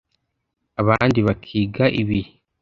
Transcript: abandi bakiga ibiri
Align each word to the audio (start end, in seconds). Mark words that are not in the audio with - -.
abandi 0.81 1.19
bakiga 1.27 1.85
ibiri 2.01 2.29